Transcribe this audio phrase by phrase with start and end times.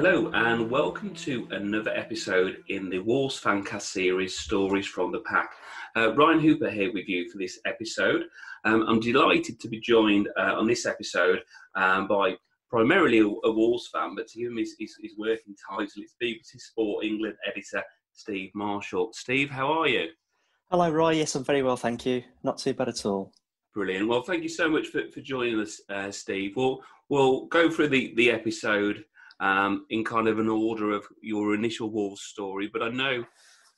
[0.00, 5.50] Hello, and welcome to another episode in the Wolves Fancast series, Stories from the Pack.
[5.96, 8.22] Uh, Ryan Hooper here with you for this episode.
[8.64, 11.40] Um, I'm delighted to be joined uh, on this episode
[11.74, 12.36] um, by
[12.70, 16.14] primarily a, a, Wolves fan, but to give him his, his, his, working title, it's
[16.22, 19.10] BBC Sport England editor Steve Marshall.
[19.12, 20.10] Steve, how are you?
[20.70, 21.14] Hello, Roy.
[21.14, 22.22] Yes, I'm very well, thank you.
[22.44, 23.32] Not too bad at all.
[23.74, 24.06] Brilliant.
[24.06, 26.54] Well, thank you so much for, for joining us, uh, Steve.
[26.54, 29.04] We'll, we'll go through the, the episode
[29.40, 33.24] um, in kind of an order of your initial Wolves story, but I know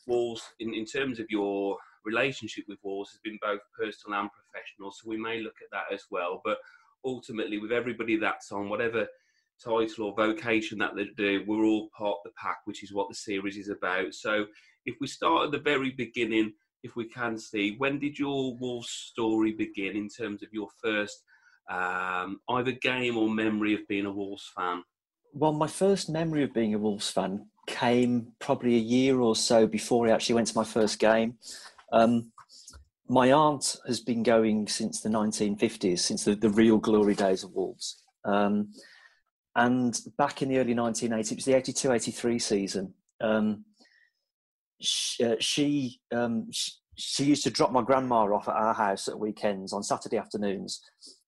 [0.06, 4.90] Wolves, in, in terms of your relationship with Wolves, has been both personal and professional,
[4.90, 6.40] so we may look at that as well.
[6.44, 6.58] But
[7.04, 9.06] ultimately, with everybody that's on whatever
[9.62, 13.08] title or vocation that they do, we're all part of the pack, which is what
[13.08, 14.14] the series is about.
[14.14, 14.46] So
[14.86, 18.90] if we start at the very beginning, if we can see, when did your Wolves
[18.90, 21.22] story begin in terms of your first
[21.68, 24.82] um, either game or memory of being a Wolves fan?
[25.32, 29.66] Well, my first memory of being a Wolves fan came probably a year or so
[29.66, 31.34] before I actually went to my first game.
[31.92, 32.32] Um,
[33.08, 37.52] my aunt has been going since the 1950s, since the, the real glory days of
[37.52, 38.02] Wolves.
[38.24, 38.72] Um,
[39.56, 42.94] and back in the early 1980s, it was the 82 83 season.
[43.20, 43.64] Um,
[44.80, 49.08] she, uh, she, um, she, she, used to drop my grandma off at our house
[49.08, 50.80] at weekends on Saturday afternoons.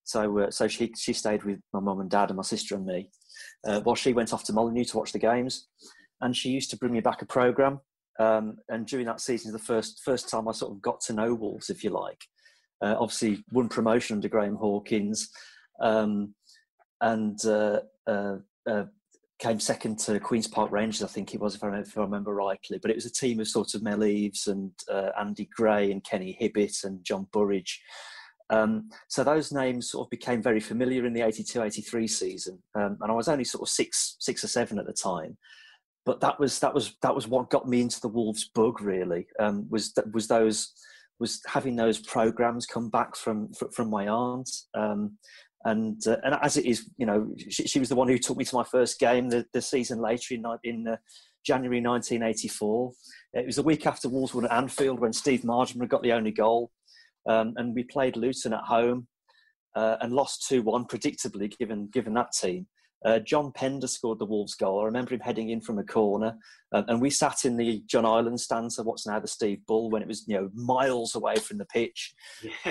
[0.05, 2.87] So, uh, so she, she stayed with my mum and dad and my sister and
[2.87, 3.11] me
[3.67, 5.69] uh, while she went off to Molineux to watch the games.
[6.21, 7.81] And she used to bring me back a programme.
[8.19, 11.35] Um, and during that season, the first, first time I sort of got to know
[11.35, 12.23] Wolves, if you like.
[12.81, 15.31] Uh, obviously, won promotion under Graham Hawkins.
[15.81, 16.35] Um,
[17.01, 18.37] and uh, uh,
[18.69, 18.85] uh,
[19.39, 22.33] came second to Queens Park Rangers, I think it was, if I, if I remember
[22.35, 22.79] rightly.
[22.81, 26.05] But it was a team of sort of Mel Eves and uh, Andy Gray and
[26.05, 27.83] Kenny Hibbitt and John Burridge.
[28.51, 33.11] Um, so those names sort of became very familiar in the 82-83 season, um, and
[33.11, 35.37] I was only sort of six, six or seven at the time.
[36.05, 38.81] But that was that was that was what got me into the Wolves bug.
[38.81, 40.73] Really, um, was was those
[41.21, 44.51] was having those programs come back from from my aunt.
[44.75, 45.17] Um,
[45.65, 48.37] and uh, and as it is, you know, she, she, was the one who took
[48.37, 50.97] me to my first game the, the season later in in uh,
[51.45, 52.93] January 1984.
[53.35, 56.33] It was a week after Wolves won at Anfield when Steve Mardenborough got the only
[56.33, 56.73] goal,
[57.29, 59.07] um, and we played Luton at home
[59.75, 62.67] uh, and lost two one predictably given given that team.
[63.05, 64.81] Uh, John Pender scored the Wolves goal.
[64.81, 66.37] I remember him heading in from a corner,
[66.73, 69.91] uh, and we sat in the John Ireland stand, so what's now the Steve Bull,
[69.91, 72.15] when it was you know miles away from the pitch.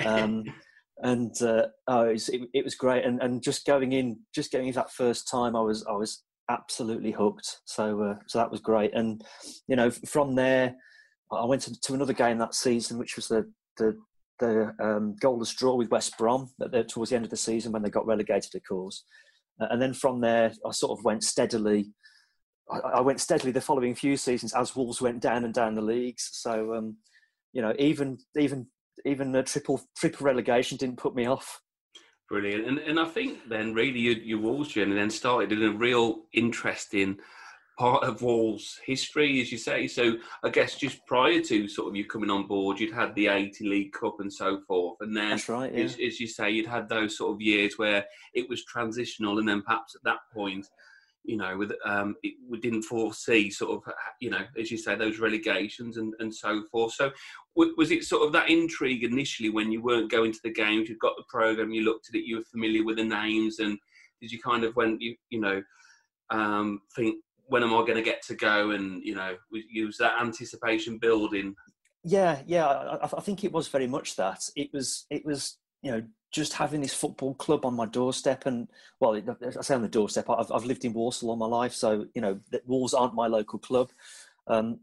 [0.04, 0.44] Um,
[1.02, 3.04] and uh, oh, it was, it, it, was great.
[3.04, 6.22] And, and just going in, just going in that first time, I was I was
[6.48, 7.60] absolutely hooked.
[7.64, 8.94] So uh, so that was great.
[8.94, 9.22] And
[9.68, 10.74] you know, from there,
[11.30, 13.98] I went to, to another game that season, which was the the
[14.42, 17.82] the um, goalless draw with West Brom the, towards the end of the season when
[17.82, 19.04] they got relegated, of course.
[19.60, 21.92] Uh, and then from there, I sort of went steadily.
[22.70, 25.82] I, I, went steadily the following few seasons as Wolves went down and down the
[25.82, 26.30] leagues.
[26.32, 26.96] So, um,
[27.52, 28.66] you know, even even
[29.06, 31.60] even a triple triple relegation didn't put me off.
[32.28, 35.70] Brilliant, and and I think then really your, your Wolves journey then started in a
[35.70, 37.18] real interesting
[37.82, 39.88] part of Wolves' history, as you say.
[39.88, 43.26] So I guess just prior to sort of you coming on board, you'd had the
[43.26, 44.98] 80 League Cup and so forth.
[45.00, 45.82] And then, That's right, yeah.
[45.82, 48.04] as, as, you say, you'd had those sort of years where
[48.34, 49.40] it was transitional.
[49.40, 50.64] And then perhaps at that point,
[51.24, 54.94] you know, with um, it, we didn't foresee sort of, you know, as you say,
[54.94, 56.92] those relegations and, and so forth.
[56.92, 57.10] So
[57.56, 61.00] was it sort of that intrigue initially when you weren't going to the games, you'd
[61.00, 63.76] got the program, you looked at it, you were familiar with the names, and
[64.20, 65.60] did you kind of when you, you know,
[66.30, 67.16] um, think
[67.52, 68.70] when am I going to get to go?
[68.70, 71.54] And you know, use that anticipation building.
[72.02, 74.42] Yeah, yeah, I, I, think it was very much that.
[74.56, 76.02] It was, it was, you know,
[76.32, 78.66] just having this football club on my doorstep, and
[78.98, 80.28] well, I say on the doorstep.
[80.30, 83.58] I've, I've lived in Walsall all my life, so you know, Wolves aren't my local
[83.58, 83.90] club.
[84.48, 84.80] Um,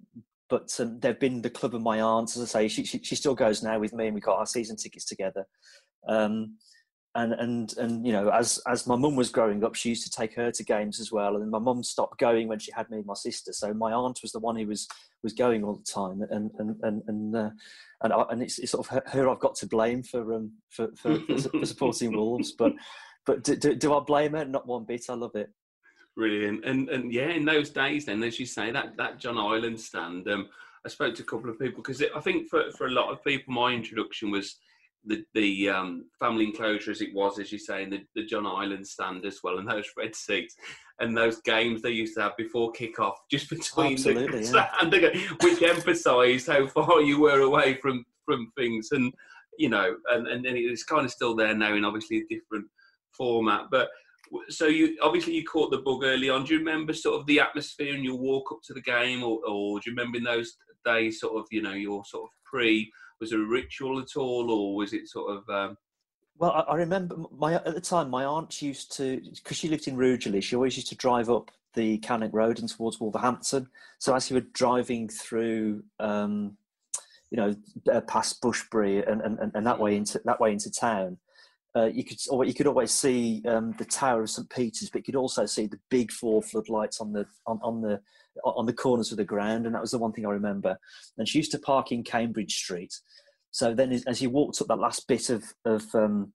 [0.47, 2.35] but um, they've been the club of my aunt.
[2.35, 4.45] As I say, she, she, she, still goes now with me, and we got our
[4.45, 5.45] season tickets together.
[6.07, 6.57] Um,
[7.15, 10.11] and and and you know as as my mum was growing up she used to
[10.11, 12.97] take her to games as well and my mum stopped going when she had me
[12.97, 14.87] and my sister so my aunt was the one who was
[15.23, 17.49] was going all the time and and and and uh,
[18.01, 20.51] and, I, and it's, it's, sort of her, her, I've got to blame for um
[20.69, 22.73] for for, for supporting Wolves but
[23.25, 24.45] but do, do, do I blame her?
[24.45, 25.05] Not one bit.
[25.09, 25.51] I love it.
[26.15, 26.63] Brilliant.
[26.63, 30.27] And and yeah in those days then as you say that that John Ireland stand
[30.29, 30.47] um
[30.85, 33.23] I spoke to a couple of people because I think for for a lot of
[33.23, 34.57] people my introduction was
[35.05, 38.45] the the um, family enclosure as it was, as you say, in the, the John
[38.45, 40.55] Ireland stand as well, and those red seats
[40.99, 45.35] and those games they used to have before kick-off, just between Absolutely, the yeah.
[45.41, 49.13] which emphasised how far you were away from from things, and
[49.57, 52.65] you know, and and, and it's kind of still there now in obviously a different
[53.11, 53.89] format, but.
[54.49, 56.43] so you obviously you caught the bug early on.
[56.43, 59.39] Do you remember sort of the atmosphere and your walk up to the game, or,
[59.47, 60.55] or do you remember in those
[60.85, 62.91] days sort of you know your sort of pre?
[63.19, 65.49] Was there a ritual at all, or was it sort of?
[65.49, 65.77] Um...
[66.37, 69.87] Well, I, I, remember my at the time my aunt used to because she lived
[69.87, 70.41] in Rugeley.
[70.41, 73.67] She always used to drive up the Cannock Road and towards Wolverhampton.
[73.99, 76.57] So as you were driving through, um,
[77.29, 77.55] you know,
[77.91, 81.17] uh, past Bushbury and, and, and that way into that way into town,
[81.75, 84.99] uh, you could or you could always see um, the Tower of St Peter's, but
[84.99, 88.01] you could also see the big four floodlights on the on, on the
[88.43, 90.77] on the corners of the ground, and that was the one thing I remember.
[91.17, 92.93] And she used to park in Cambridge Street.
[93.51, 96.33] So then, as you walked up that last bit of of um,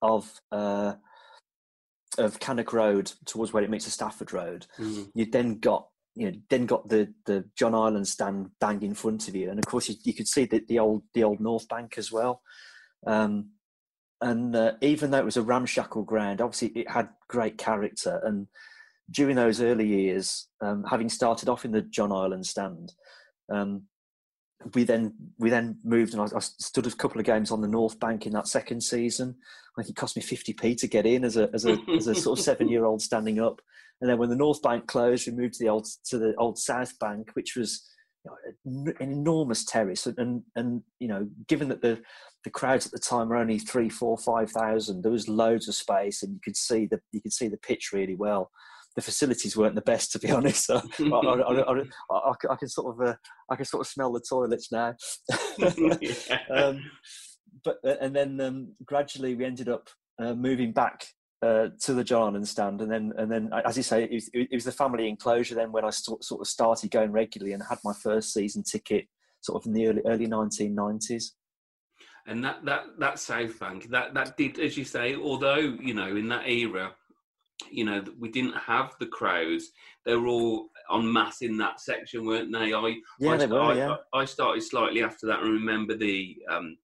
[0.00, 0.94] of uh,
[2.16, 5.04] of Cannock Road towards where it meets the Stafford Road, mm-hmm.
[5.14, 9.28] you then got you know then got the the John Ireland stand bang in front
[9.28, 11.68] of you, and of course you, you could see the, the old the old North
[11.68, 12.40] Bank as well.
[13.06, 13.50] Um,
[14.20, 18.20] and uh, even though it was a ramshackle ground, obviously it had great character.
[18.24, 18.46] And
[19.10, 22.92] during those early years, um, having started off in the John Ireland stand,
[23.50, 23.82] um,
[24.74, 27.68] we then we then moved and I, I, stood a couple of games on the
[27.68, 29.34] North Bank in that second season.
[29.78, 32.14] I think it cost me 50p to get in as a as a as a
[32.14, 33.62] sort of seven year old standing up.
[34.00, 36.58] And then when the North Bank closed, we moved to the old to the old
[36.58, 37.88] South Bank, which was
[38.24, 38.30] you
[38.66, 40.06] know, an enormous terrace.
[40.06, 42.02] And, and and you know, given that the
[42.44, 45.02] the crowds at the time were only three, four, five thousand.
[45.02, 47.90] There was loads of space, and you could see the you could see the pitch
[47.92, 48.50] really well.
[48.96, 50.66] The facilities weren't the best, to be honest.
[50.66, 53.14] So I, I, I, I, can sort of uh,
[53.50, 54.94] I can sort of smell the toilets now.
[56.50, 56.82] um,
[57.62, 59.88] but uh, and then um, gradually we ended up
[60.18, 61.04] uh, moving back
[61.42, 64.30] uh, to the John Ireland stand, and then and then as you say, it was,
[64.32, 65.54] it was the family enclosure.
[65.54, 69.08] Then when I sort of started going regularly and had my first season ticket,
[69.42, 71.34] sort of in the early early nineteen nineties
[72.30, 76.16] and that that that South Bank that that did, as you say, although you know
[76.16, 76.92] in that era,
[77.70, 79.70] you know we didn't have the crows.
[80.06, 82.72] They were all on mass in that section, weren't they?
[82.72, 83.96] I yeah, I, they were, I, yeah.
[84.14, 85.40] I started slightly after that.
[85.40, 86.78] and remember the um,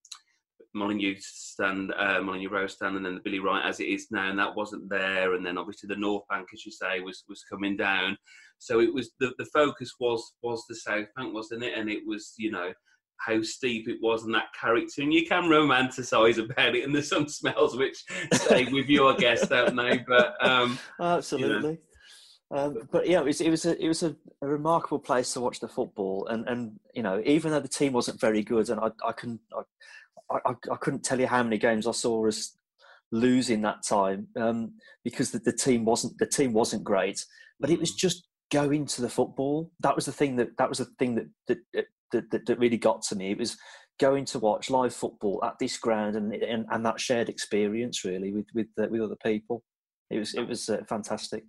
[0.74, 4.28] Molineux stand, uh, Molineux Road stand, and then the Billy Wright as it is now,
[4.28, 5.34] and that wasn't there.
[5.34, 8.18] And then obviously the North Bank, as you say, was was coming down.
[8.58, 11.78] So it was the the focus was was the South Bank, wasn't it?
[11.78, 12.72] And it was you know
[13.18, 16.84] how steep it was and that character, and you can romanticize about it.
[16.84, 20.04] And there's some smells which stay with you, I guess, don't they?
[20.06, 21.56] But um, absolutely.
[21.56, 21.78] You know.
[22.48, 25.40] Um, but yeah, it was it was a it was a, a, remarkable place to
[25.40, 28.78] watch the football, and and you know even though the team wasn't very good, and
[28.78, 29.40] I I can
[30.30, 32.56] I, I, I couldn't tell you how many games I saw us
[33.10, 34.74] losing that time um,
[35.04, 37.24] because the, the team wasn't the team wasn't great,
[37.58, 37.98] but it was mm.
[37.98, 39.72] just going to the football.
[39.80, 42.78] That was the thing that that was the thing that that that, that, that really
[42.78, 43.30] got to me.
[43.30, 43.56] It was
[43.98, 48.32] going to watch live football at this ground and and, and that shared experience really
[48.32, 49.62] with with uh, with other people.
[50.10, 51.44] It was it was uh, fantastic.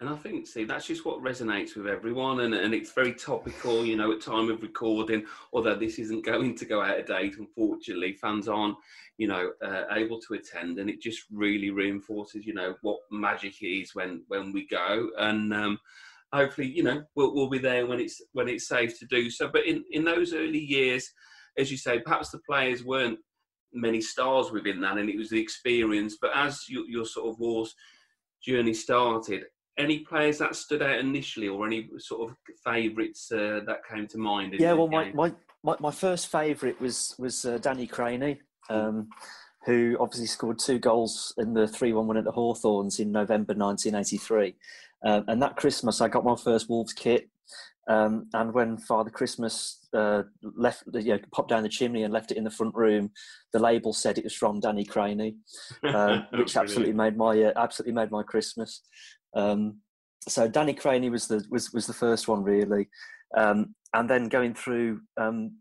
[0.00, 3.84] And I think, see, that's just what resonates with everyone, and, and it's very topical,
[3.84, 5.24] you know, at time of recording.
[5.52, 8.74] Although this isn't going to go out of date, unfortunately, fans aren't,
[9.18, 13.54] you know, uh, able to attend, and it just really reinforces, you know, what magic
[13.62, 15.08] is when when we go.
[15.18, 15.78] And um,
[16.32, 19.48] hopefully, you know, we'll, we'll be there when it's when it's safe to do so.
[19.48, 21.08] But in, in those early years,
[21.58, 23.18] as you say, perhaps the players weren't
[23.72, 26.16] many stars within that, and it was the experience.
[26.20, 27.74] But as your, your sort of Wolves
[28.44, 29.44] journey started,
[29.78, 34.18] any players that stood out initially, or any sort of favourites uh, that came to
[34.18, 34.54] mind?
[34.58, 38.38] Yeah, well, my, my, my, my first favourite was was uh, Danny Crainie.
[38.70, 39.08] Um,
[39.64, 43.54] who obviously scored two goals in the 3 1 win at the Hawthorns in November
[43.54, 44.56] 1983.
[45.04, 47.28] Um, and that Christmas, I got my first Wolves kit.
[47.88, 52.30] Um, and when Father Christmas uh, left, you know, popped down the chimney and left
[52.30, 53.10] it in the front room,
[53.52, 55.34] the label said it was from Danny Crainie,
[55.84, 58.82] uh, which absolutely made my uh, absolutely made my Christmas.
[59.34, 59.78] Um,
[60.28, 62.88] so Danny Crainie was the was was the first one really,
[63.36, 65.56] um, and then going through um,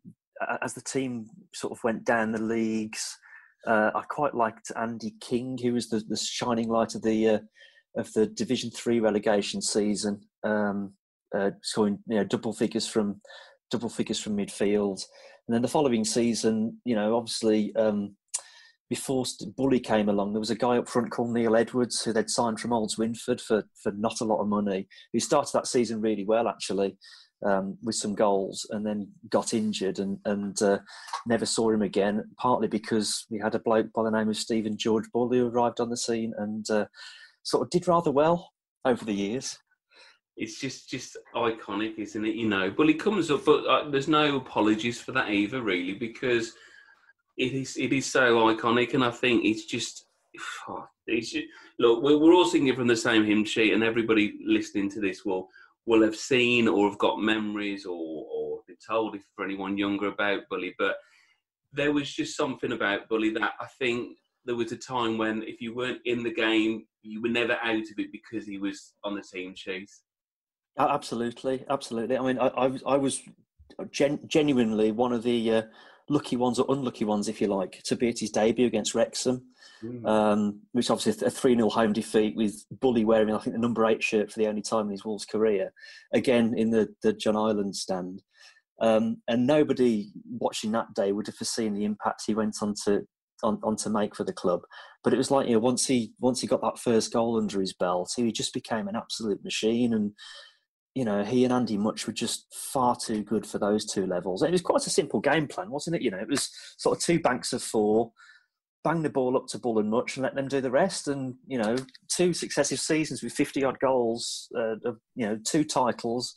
[0.62, 3.18] as the team sort of went down the leagues.
[3.66, 7.40] Uh, I quite liked Andy King, who was the, the shining light of the uh,
[7.96, 10.94] of the Division Three relegation season, um,
[11.36, 13.22] uh, scoring you know double figures from
[13.70, 15.02] double figures from midfield,
[15.48, 18.16] and then the following season, you know, obviously um,
[18.90, 19.26] before
[19.58, 22.60] Bully came along, there was a guy up front called Neil Edwards who they'd signed
[22.60, 24.88] from Olds Winford for for not a lot of money.
[25.14, 26.98] Who started that season really well actually.
[27.44, 30.78] Um, with some goals and then got injured and, and uh,
[31.26, 34.78] never saw him again, partly because we had a bloke by the name of Stephen
[34.78, 36.86] George Bull who arrived on the scene and uh,
[37.44, 38.52] sort of did rather well
[38.86, 39.58] over the years.
[40.38, 42.36] It's just just iconic, isn't it?
[42.36, 45.94] You know, but it comes up, but uh, there's no apologies for that either, really,
[45.94, 46.54] because
[47.38, 50.06] it is it is so iconic, and I think it's just
[50.70, 50.88] oh,
[51.80, 55.50] look, we're all singing from the same hymn sheet, and everybody listening to this will
[55.86, 60.08] will have seen or have got memories or, or been told if for anyone younger
[60.08, 60.76] about Bully.
[60.78, 60.96] But
[61.74, 65.62] there was just something about Bully that I think there was a time when if
[65.62, 69.16] you weren't in the game, you were never out of it because he was on
[69.16, 69.90] the team sheet.
[70.78, 72.18] Absolutely, absolutely.
[72.18, 73.22] I mean, I, I, I was
[73.92, 75.62] gen- genuinely one of the uh,
[76.10, 79.42] lucky ones or unlucky ones, if you like, to be at his debut against Wrexham,
[79.84, 80.06] mm.
[80.08, 83.86] um, which obviously a 3 0 home defeat with Bully wearing, I think, the number
[83.86, 85.74] eight shirt for the only time in his Wolves career,
[86.14, 88.22] again in the, the John Ireland stand.
[88.80, 93.04] Um, and nobody watching that day would have foreseen the impact he went on to
[93.44, 94.62] on, on to make for the club.
[95.04, 97.60] But it was like you know once he once he got that first goal under
[97.60, 99.94] his belt, he just became an absolute machine.
[99.94, 100.12] And
[100.96, 104.42] you know he and Andy Mutch were just far too good for those two levels.
[104.42, 106.02] And it was quite a simple game plan, wasn't it?
[106.02, 108.12] You know, it was sort of two banks of four.
[108.84, 111.08] Bang the ball up to Bull and Mutch and let them do the rest.
[111.08, 111.76] And you know,
[112.16, 114.76] two successive seasons with fifty odd goals, uh,
[115.16, 116.36] you know, two titles,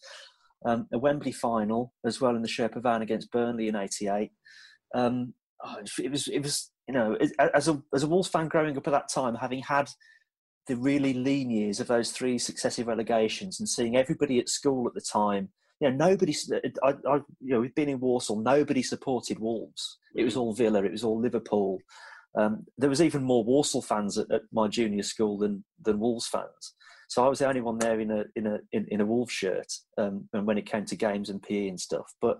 [0.64, 4.30] um, a Wembley final as well in the Sherpa van against Burnley in '88.
[4.94, 5.34] Um,
[5.64, 8.86] oh, it was it was you know as a as a Wolves fan growing up
[8.86, 9.88] at that time, having had
[10.66, 14.94] the really lean years of those three successive relegations and seeing everybody at school at
[14.94, 15.50] the time.
[15.80, 16.34] You know, nobody.
[16.82, 18.40] I, I, you know, we've been in Walsall.
[18.40, 19.98] Nobody supported Wolves.
[20.14, 20.82] It was all Villa.
[20.84, 21.78] It was all Liverpool.
[22.36, 26.28] Um, there was even more Walsall fans at, at, my junior school than than Wolves
[26.28, 26.74] fans.
[27.08, 29.32] So I was the only one there in a in a in, in a Wolves
[29.32, 29.72] shirt.
[29.98, 32.38] Um, and when it came to games and PE and stuff, but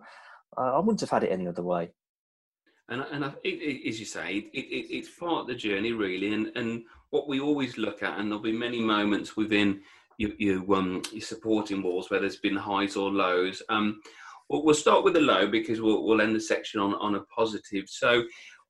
[0.57, 1.91] uh, I wouldn't have had it any other way.
[2.89, 6.33] And and it, it, as you say, it, it's part of the journey really.
[6.33, 9.81] And and what we always look at, and there'll be many moments within
[10.19, 13.63] you, you um your supporting Wolves where there's been highs or lows.
[13.69, 14.01] Um,
[14.49, 17.21] we'll, we'll start with the low because we'll we'll end the section on on a
[17.25, 17.85] positive.
[17.89, 18.25] So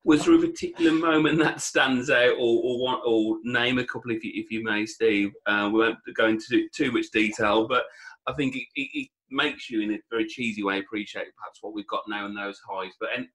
[0.04, 4.22] was there a particular moment that stands out, or or, or name a couple if
[4.22, 5.32] you, if you may, Steve?
[5.46, 7.84] Uh, we won't go into too much detail, but
[8.26, 11.74] I think it, it, it, makes you, in a very cheesy way, appreciate perhaps what
[11.74, 12.92] we've got now and those highs.
[13.00, 13.26] But and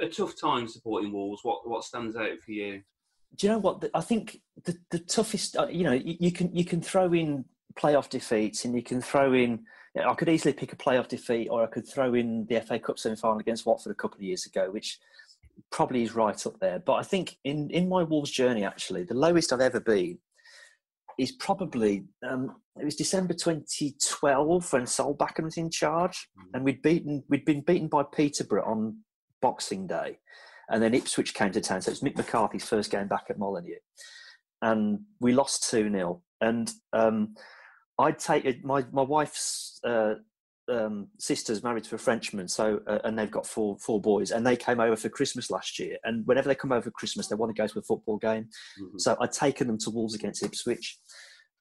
[0.00, 1.40] a tough time supporting Wolves.
[1.42, 2.82] What what stands out for you?
[3.36, 3.88] Do you know what?
[3.94, 5.56] I think the the toughest.
[5.56, 7.44] Uh, you know, you, you can you can throw in
[7.78, 9.64] playoff defeats, and you can throw in.
[9.94, 12.60] You know, I could easily pick a playoff defeat, or I could throw in the
[12.60, 14.98] FA Cup semi final against Watford a couple of years ago, which
[15.70, 16.78] probably is right up there.
[16.78, 20.18] But I think in, in my Wolves journey, actually, the lowest I've ever been
[21.18, 26.44] is probably um, it was December 2012 when Solbakken was in charge, mm.
[26.54, 28.98] and we'd beaten we'd been beaten by Peterborough on
[29.40, 30.18] Boxing Day,
[30.68, 31.82] and then Ipswich came to town.
[31.82, 33.78] So it's Mick McCarthy's first game back at Molineux,
[34.62, 37.34] and we lost two 0 And um,
[37.98, 40.14] I'd take my my wife's uh,
[40.70, 44.46] um, sisters married to a Frenchman, so uh, and they've got four four boys, and
[44.46, 45.96] they came over for Christmas last year.
[46.04, 48.48] And whenever they come over for Christmas, they want to go to a football game.
[48.80, 48.98] Mm-hmm.
[48.98, 50.98] So I'd taken them to Wolves against Ipswich,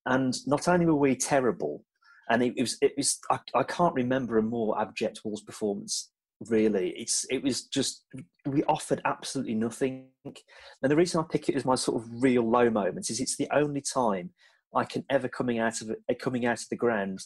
[0.06, 1.84] and not only were we terrible,
[2.30, 6.12] and it, it was it was I, I, can't remember a more abject Wolves performance.
[6.48, 8.06] Really, it's it was just
[8.46, 10.08] we offered absolutely nothing.
[10.24, 13.36] And the reason I pick it as my sort of real low moments is it's
[13.36, 14.30] the only time
[14.74, 17.20] I can ever coming out of it, coming out of the ground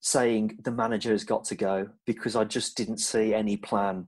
[0.00, 4.06] saying the manager has got to go because I just didn't see any plan.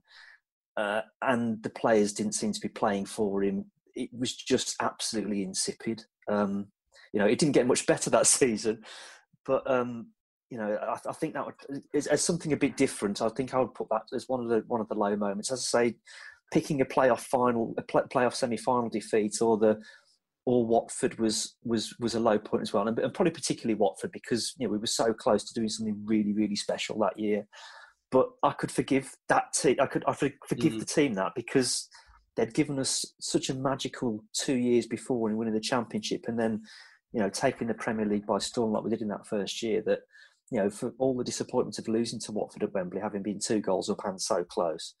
[0.77, 3.65] Uh, and the players didn't seem to be playing for him.
[3.95, 6.03] It was just absolutely insipid.
[6.29, 6.67] Um,
[7.11, 8.83] you know, it didn't get much better that season,
[9.43, 10.09] but um,
[10.49, 13.21] you know, I, I, think that would, as something a bit different.
[13.21, 15.51] I think I would put that as one of the one of the low moments.
[15.51, 15.95] As I say,
[16.53, 19.79] picking a playoff final, a playoff semi-final defeat, or the
[20.45, 24.13] or Watford was was was a low point as well, and, and, probably particularly Watford
[24.13, 27.45] because you know we were so close to doing something really really special that year.
[28.09, 29.75] But I could forgive that team.
[29.81, 30.79] I could I forgive mm.
[30.79, 31.89] the team that because
[32.37, 36.61] they'd given us such a magical two years before when winning the championship, and then
[37.11, 39.83] you know taking the Premier League by storm like we did in that first year.
[39.85, 39.99] That
[40.51, 43.59] you know for all the disappointment of losing to Watford at Wembley, having been two
[43.59, 44.95] goals up and so close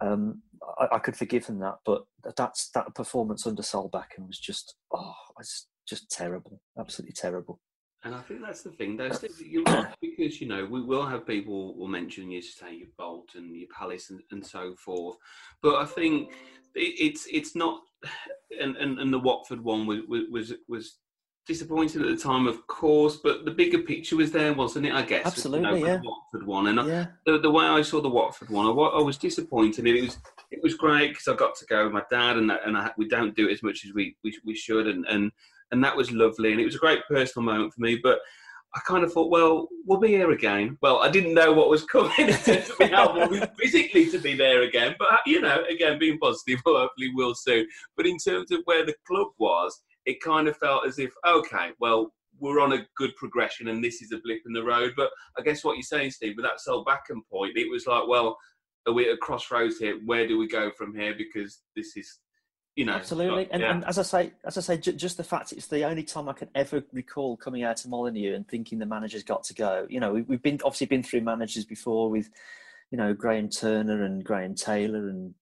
[0.00, 0.42] um,
[0.78, 2.02] I, I, could forgive him that, but
[2.36, 7.60] that's that performance under Solbakken was just oh, it's just terrible, absolutely terrible.
[8.04, 9.08] And I think that's the thing, though,
[10.00, 13.56] because you know we will have people will mention you to say your Bolt and
[13.56, 15.16] your Palace, and, and so forth.
[15.62, 16.30] But I think
[16.74, 17.80] it, it's it's not,
[18.60, 20.98] and, and, and the Watford one was was was
[21.46, 24.92] disappointed at the time, of course, but the bigger picture was there, wasn't it?
[24.92, 25.96] I guess absolutely, you know, yeah.
[25.98, 27.06] The Watford one, and yeah.
[27.08, 29.86] I, the, the, way I saw the Watford one, I, I was disappointed.
[29.86, 30.18] It was
[30.50, 33.08] it was great because I got to go with my dad, and and I, we
[33.08, 35.30] don't do it as much as we we, we should, and, and
[35.70, 38.18] and that was lovely, and it was a great personal moment for me, but.
[38.74, 40.76] I kind of thought, well, we'll be here again.
[40.82, 44.94] Well, I didn't know what was coming to be able physically to be there again,
[44.98, 47.66] but you know, again, being positive, hopefully we'll soon.
[47.96, 51.70] But in terms of where the club was, it kind of felt as if okay,
[51.80, 54.92] well, we're on a good progression and this is a blip in the road.
[54.96, 58.38] But I guess what you're saying, Steve, with that Solbakken point, it was like, well,
[58.86, 59.98] are we at a crossroads here?
[60.04, 61.14] Where do we go from here?
[61.16, 62.20] Because this is,
[62.76, 63.48] you know, absolutely.
[63.50, 63.70] and, yeah.
[63.70, 66.28] and, as I say, as I say, j- just the fact it's the only time
[66.28, 69.86] I can ever recall coming out of Molineux and thinking the manager's got to go.
[69.88, 72.28] You know, we, we've been obviously been through managers before with,
[72.90, 75.34] you know, Graham Turner and Graham Taylor and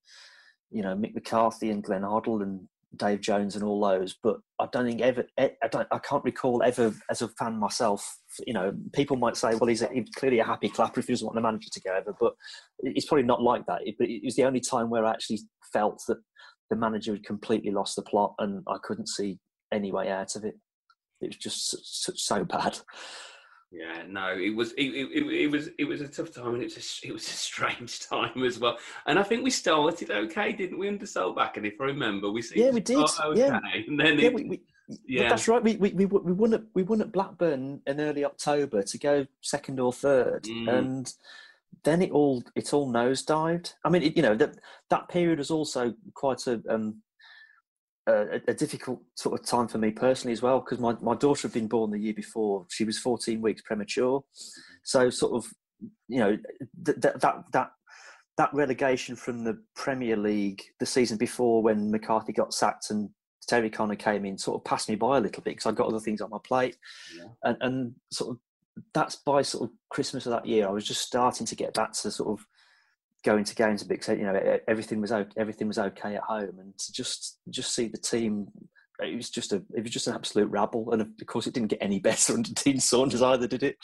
[0.71, 2.67] you know Mick McCarthy and Glenn Hoddle and
[2.97, 5.25] Dave Jones and all those, but I don't think ever.
[5.37, 5.87] I don't.
[5.91, 8.17] I can't recall ever as a fan myself.
[8.45, 11.13] You know, people might say, "Well, he's, a, he's clearly a happy clapper if he
[11.13, 12.33] doesn't want the manager to go over," but
[12.79, 13.81] it's probably not like that.
[13.85, 15.39] It, but it was the only time where I actually
[15.71, 16.17] felt that
[16.69, 19.39] the manager had completely lost the plot, and I couldn't see
[19.73, 20.55] any way out of it.
[21.21, 22.79] It was just so, so bad.
[23.71, 26.65] Yeah, no, it was it, it, it, was it was a tough time, and it
[26.65, 28.77] was a, it was a strange time as well.
[29.05, 30.87] And I think we started okay, didn't we?
[30.87, 32.97] Under Solbakken, if I remember, we yeah, we did.
[32.97, 34.61] Okay, yeah, and then yeah, it, we, we,
[35.07, 35.63] yeah, that's right.
[35.63, 39.25] We, we we we won at we won at Blackburn in early October to go
[39.41, 40.69] second or third, mm.
[40.69, 41.11] and
[41.83, 43.73] then it all it all nosedived.
[43.83, 44.57] I mean, it, you know that
[44.89, 47.01] that period was also quite a um,
[48.07, 51.47] a, a, difficult sort of time for me personally as well because my, my daughter
[51.47, 52.65] had been born the year before.
[52.69, 54.23] She was 14 weeks premature.
[54.83, 55.51] So, sort of,
[56.07, 56.37] you know,
[56.85, 57.71] th- th- that, that,
[58.37, 63.09] that relegation from the Premier League the season before when McCarthy got sacked and
[63.47, 65.87] Terry Connor came in sort of passed me by a little bit because I got
[65.87, 66.77] other things on my plate.
[67.15, 67.25] Yeah.
[67.43, 68.39] And, and sort of
[68.93, 71.93] that's by sort of Christmas of that year, I was just starting to get back
[71.93, 72.45] to sort of
[73.25, 74.07] going to games a bit.
[74.07, 77.87] You know, everything was okay, everything was okay at home, and to just just see
[77.87, 78.47] the team.
[78.99, 81.69] It was just a it was just an absolute rabble, and of course, it didn't
[81.69, 83.77] get any better under Dean Saunders either, did it?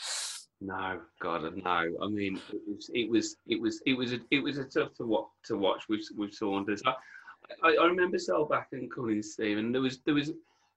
[0.62, 1.70] No, God, no.
[2.00, 4.94] I mean, it was it was it was it was a, it was a tough
[4.94, 6.82] to watch to watch with with Saunders.
[6.86, 6.94] I,
[7.64, 10.30] I, I remember Solbakken calling Steve, and there was there was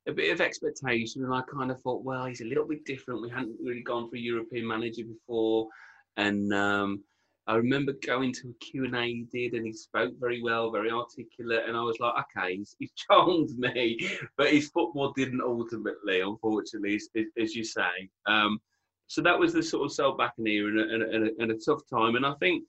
[0.08, 3.22] a bit of expectation, and I kind of thought, well, he's a little bit different.
[3.22, 5.68] We hadn't really gone for a European manager before,
[6.18, 7.04] and um,
[7.48, 11.66] I remember going to a Q&A he did and he spoke very well, very articulate.
[11.68, 14.00] And I was like, okay, he's, he's charmed me.
[14.38, 18.10] But his football didn't ultimately, unfortunately, as, as you say.
[18.26, 18.60] Um,
[19.08, 21.82] so that was the sort of Solbakken era and a, and, a, and a tough
[21.88, 22.16] time.
[22.16, 22.64] And I think,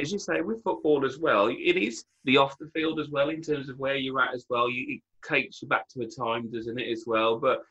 [0.00, 3.30] as you say, with football as well, it is the off the field as well
[3.30, 4.70] in terms of where you're at as well.
[4.70, 7.38] You, it takes you back to a time, doesn't it, as well?
[7.38, 7.62] But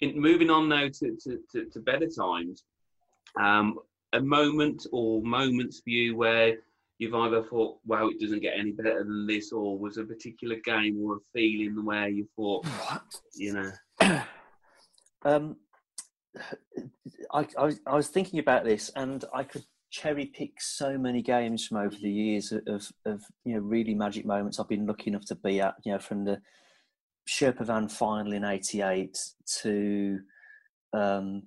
[0.00, 2.64] in, moving on now to, to, to, to better times,
[3.40, 3.78] um,
[4.12, 6.56] a moment or moments for you where
[6.98, 10.56] you've either thought, wow, it doesn't get any better than this, or was a particular
[10.64, 13.02] game or a feeling where you thought, what?
[13.34, 13.70] you know?
[15.24, 15.56] um,
[17.32, 21.66] I, I, I, was thinking about this and I could cherry pick so many games
[21.66, 25.24] from over the years of, of, you know, really magic moments I've been lucky enough
[25.26, 26.40] to be at, you know, from the
[27.28, 29.18] Sherpa Van final in 88
[29.62, 30.20] to
[30.92, 31.42] um,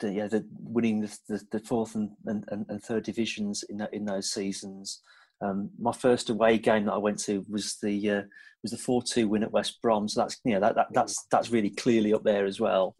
[0.00, 3.92] the, yeah, the winning the, the, the fourth and, and, and, third divisions in that,
[3.92, 5.00] in those seasons.
[5.40, 8.22] Um, my first away game that I went to was the uh,
[8.62, 10.08] was the four two win at West Brom.
[10.08, 12.94] So that's you know that, that that's that's really clearly up there as well.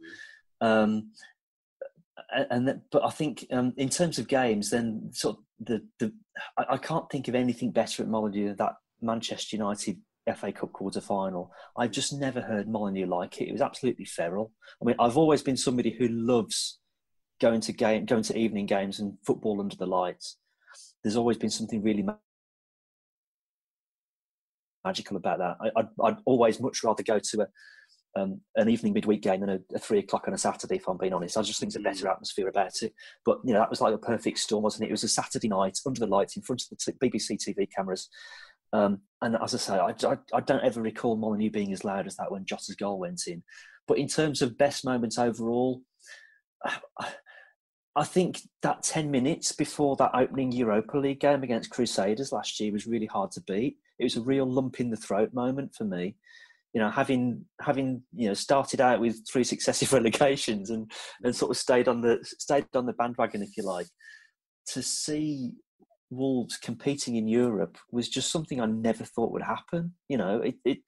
[0.61, 1.11] Um,
[2.51, 6.13] and that, but I think um, in terms of games, then sort of the the
[6.59, 9.99] I, I can't think of anything better at Molineux than that Manchester United
[10.37, 11.53] FA Cup quarter final.
[11.77, 13.49] I've just never heard Molineux like it.
[13.49, 14.53] It was absolutely feral.
[14.81, 16.79] I mean, I've always been somebody who loves
[17.41, 20.37] going to game, going to evening games and football under the lights.
[21.03, 22.05] There's always been something really
[24.85, 25.57] magical about that.
[25.61, 27.47] I, would I'd always much rather go to a
[28.15, 30.77] um, an evening midweek game than a, a, three o'clock on a Saturday.
[30.77, 32.13] If I'm being honest, I just think there's a better mm.
[32.13, 32.93] atmosphere about it.
[33.25, 34.89] But you know, that was like a perfect storm, wasn't it?
[34.89, 37.67] It was a Saturday night under the lights in front of the t- BBC TV
[37.75, 38.09] cameras.
[38.73, 42.07] Um, and as I say, I, I, I, don't ever recall Molineux being as loud
[42.07, 43.43] as that when Jota's goal went in.
[43.87, 45.83] But in terms of best moments overall,
[47.95, 52.73] I think that 10 minutes before that opening Europa League game against Crusaders last year
[52.73, 53.77] was really hard to beat.
[53.99, 56.17] It was a real lump in the throat moment for me.
[56.73, 60.91] You know, having having you know started out with three successive relegations and
[61.23, 63.89] and sort of stayed on the stayed on the bandwagon, if you like,
[64.69, 65.53] to see
[66.13, 69.95] Wolves competing in Europe was just something I never thought would happen.
[70.09, 70.79] You know, it, it,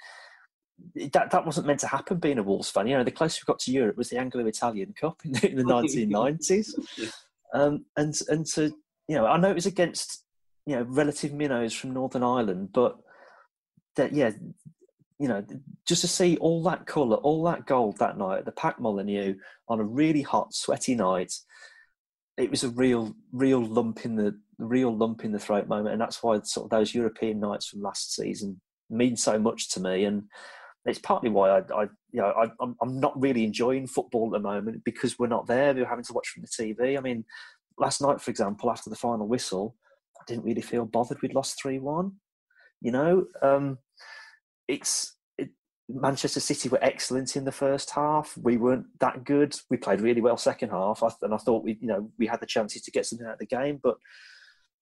[0.94, 2.18] it that that wasn't meant to happen.
[2.18, 4.94] Being a Wolves fan, you know, the closest we got to Europe was the Anglo-Italian
[5.00, 6.74] Cup in the, in the 1990s,
[7.54, 8.74] um, and and to
[9.08, 10.24] you know, I know it was against
[10.66, 12.98] you know relative minnows from Northern Ireland, but
[13.96, 14.30] that yeah,
[15.18, 15.44] you know,
[15.86, 19.36] just to see all that colour, all that gold that night at the Parc Molineux
[19.68, 21.32] on a really hot, sweaty night,
[22.36, 26.00] it was a real, real lump in the real lump in the throat moment, and
[26.00, 30.04] that's why sort of those European nights from last season mean so much to me.
[30.04, 30.24] And
[30.84, 34.42] it's partly why I, I you know, I, I'm, I'm not really enjoying football at
[34.42, 35.74] the moment because we're not there.
[35.74, 36.98] We're having to watch from the TV.
[36.98, 37.24] I mean,
[37.78, 39.76] last night, for example, after the final whistle,
[40.20, 41.20] I didn't really feel bothered.
[41.22, 42.12] We'd lost three one.
[42.80, 43.78] You know, um,
[44.68, 45.13] it's it,
[45.88, 48.36] Manchester City were excellent in the first half.
[48.38, 49.54] We weren't that good.
[49.70, 52.46] We played really well second half, and I thought we, you know, we had the
[52.46, 53.96] chances to get something out of the game, but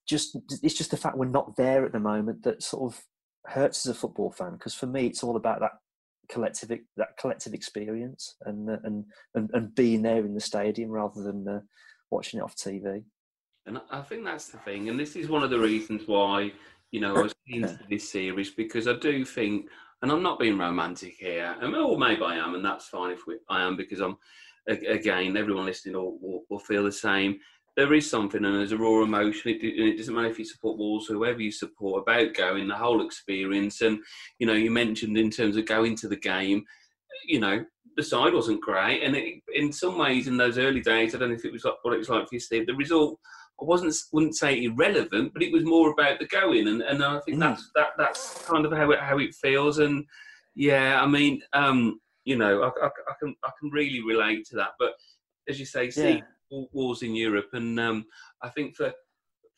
[0.09, 3.03] just it's just the fact we're not there at the moment that sort of
[3.47, 4.53] hurts as a football fan.
[4.53, 5.73] Because for me, it's all about that
[6.29, 11.47] collective that collective experience and and and, and being there in the stadium rather than
[11.49, 11.61] uh,
[12.11, 13.03] watching it off TV.
[13.67, 16.53] And I think that's the thing, and this is one of the reasons why
[16.91, 19.67] you know I was into this series because I do think,
[20.03, 23.27] and I'm not being romantic here, and or maybe I am, and that's fine if
[23.27, 24.17] we, I am because I'm
[24.69, 27.41] again everyone listening will, will, will feel the same
[27.77, 29.51] there is something and there's a raw emotion.
[29.51, 33.05] It, it, doesn't matter if you support Wolves, whoever you support, about going the whole
[33.05, 33.81] experience.
[33.81, 34.01] And
[34.39, 36.65] you know, you mentioned in terms of going to the game,
[37.27, 37.65] you know,
[37.97, 41.31] the side wasn't great, and it, in some ways, in those early days, I don't
[41.31, 42.67] know if it was like what it was like for you, Steve.
[42.67, 43.19] The result,
[43.63, 47.21] I wasn't wouldn't say irrelevant, but it was more about the going, and, and I
[47.21, 47.41] think mm.
[47.41, 49.79] that's that that's kind of how it how it feels.
[49.79, 50.05] And
[50.55, 54.57] yeah, I mean, um, you know, I, I, I can I can really relate to
[54.57, 54.93] that, but
[55.49, 56.09] as you say, see.
[56.11, 56.21] Yeah
[56.73, 58.05] Wolves in Europe, and um,
[58.43, 58.93] I think for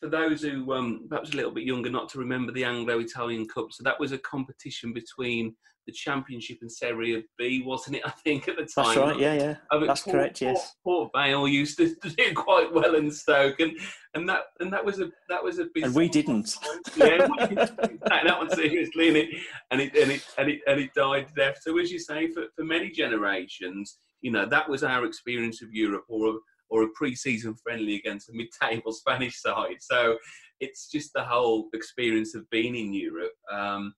[0.01, 3.69] for those who um, perhaps a little bit younger, not to remember the Anglo-Italian Cup.
[3.71, 8.03] So that was a competition between the Championship and Serie B, wasn't it?
[8.05, 8.95] I think at the time.
[8.95, 9.19] That's right.
[9.19, 9.57] Yeah, yeah.
[9.71, 10.41] I mean, That's Port, correct.
[10.41, 10.75] Yes.
[10.83, 13.73] Port, Port Vale used to do quite well in Stoke, and,
[14.15, 15.67] and that and that was a that was a.
[15.83, 16.55] And we didn't.
[16.97, 17.27] yeah,
[18.07, 19.29] that one seriously, and it
[19.71, 21.59] and it and it and it, and it died death.
[21.63, 25.73] So as you say, for, for many generations, you know, that was our experience of
[25.73, 26.39] Europe, or
[26.71, 29.77] or a pre-season friendly against a mid-table Spanish side.
[29.81, 30.17] So
[30.61, 33.33] it's just the whole experience of being in Europe.
[33.53, 33.95] Um,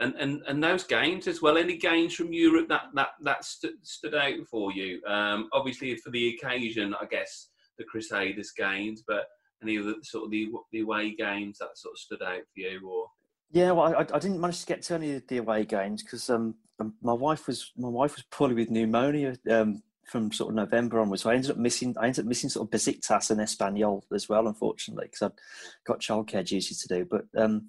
[0.00, 1.56] and, and, and those games as well.
[1.56, 5.02] Any games from Europe that that that st- stood out for you?
[5.06, 9.26] Um, obviously, for the occasion, I guess the Crusaders games, but
[9.62, 12.60] any of the sort of the, the away games that sort of stood out for
[12.60, 13.06] you, or
[13.52, 16.28] yeah, well, I, I didn't manage to get to any of the away games because
[16.28, 20.56] um, um, my wife was my wife was poorly with pneumonia um, from sort of
[20.56, 21.22] November onwards.
[21.22, 24.28] So I ended up missing I ended up missing sort of Besiktas and Espanyol as
[24.28, 25.38] well, unfortunately, because I've
[25.86, 27.06] got childcare duties to do.
[27.08, 27.68] But um,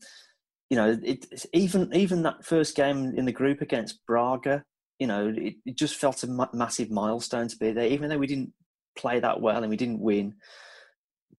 [0.69, 4.63] you know, it, even even that first game in the group against Braga,
[4.99, 7.87] you know, it, it just felt a ma- massive milestone to be there.
[7.87, 8.53] Even though we didn't
[8.97, 10.35] play that well and we didn't win,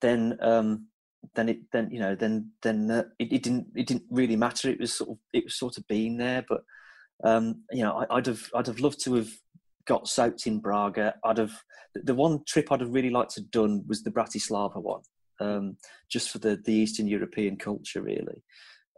[0.00, 0.86] then um,
[1.34, 4.70] then it then you know then then uh, it, it, didn't it didn't really matter.
[4.70, 6.62] It was sort of it was sort of being there, but
[7.24, 9.28] um, you know, I, would have I'd have loved to have
[9.86, 11.14] got soaked in Braga.
[11.24, 11.62] I'd have
[11.94, 15.02] the one trip I'd have really liked to have done was the Bratislava one,
[15.40, 15.76] um,
[16.10, 18.42] just for the the Eastern European culture, really.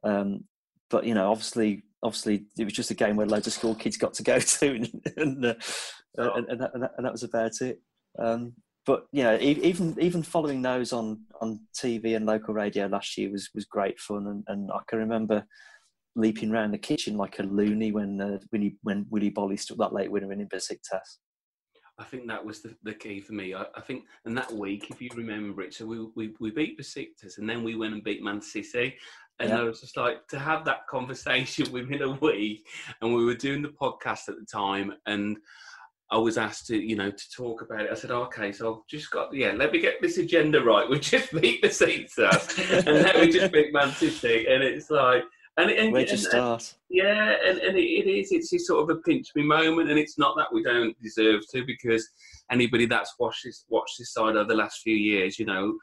[0.05, 0.45] Um,
[0.89, 3.97] but you know, obviously, obviously, it was just a game where loads of school kids
[3.97, 5.55] got to go to, and and, uh,
[6.19, 6.33] oh.
[6.35, 7.81] and, and, that, and, that, and, that, was about it.
[8.19, 8.55] Um,
[8.87, 13.31] but you know, even even following those on on TV and local radio last year
[13.31, 15.47] was was great fun, and, and I can remember
[16.17, 19.79] leaping around the kitchen like a loony when uh, when, he, when Willy Boly struck
[19.79, 21.19] that late winner in Besiktas.
[22.01, 23.55] I think that was the, the key for me.
[23.55, 26.81] I, I, think, and that week, if you remember it, so we, we, we beat
[26.81, 28.97] Besiktas and then we went and beat Man City.
[29.41, 29.61] And yeah.
[29.61, 32.67] I was just like, to have that conversation within a week.
[33.01, 34.93] And we were doing the podcast at the time.
[35.07, 35.39] And
[36.13, 37.91] I was asked to, you know, to talk about it.
[37.91, 40.89] I said, okay, so I've just got, yeah, let me get this agenda right.
[40.89, 44.47] We just meet beat Besiktas and then we just beat Man City.
[44.49, 45.25] And it's like,
[45.57, 46.75] and, and where to start?
[46.89, 48.33] yeah, and, and it, it is.
[48.33, 51.43] It's this sort of a pinch me moment, and it's not that we don't deserve
[51.51, 52.09] to, because
[52.51, 55.77] anybody that's watched this watched this side over the last few years, you know,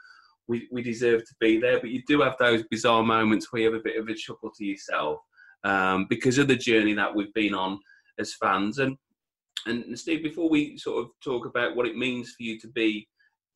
[0.48, 1.80] we, we deserve to be there.
[1.80, 4.52] But you do have those bizarre moments where you have a bit of a chuckle
[4.56, 5.20] to yourself
[5.64, 7.80] um, because of the journey that we've been on
[8.20, 8.80] as fans.
[8.80, 8.98] And
[9.66, 13.08] and Steve, before we sort of talk about what it means for you to be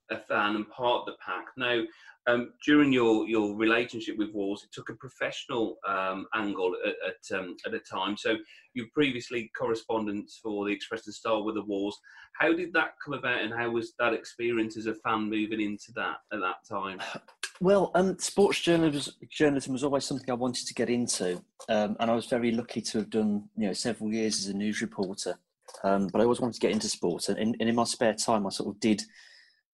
[0.10, 1.84] a fan and part of the pack, now
[2.28, 7.40] um, during your, your relationship with Wolves, it took a professional um, angle at at,
[7.40, 8.16] um, at, a time.
[8.16, 8.38] So
[8.74, 11.98] you previously correspondence for the Express and Star with the Wolves.
[12.40, 15.92] How did that come about, and how was that experience as a fan moving into
[15.96, 17.00] that at that time?
[17.60, 22.10] Well, um, sports journalism, journalism was always something I wanted to get into, um, and
[22.10, 25.38] I was very lucky to have done you know several years as a news reporter.
[25.84, 28.16] Um, but I always wanted to get into sports, and in, and in my spare
[28.16, 29.04] time, I sort of did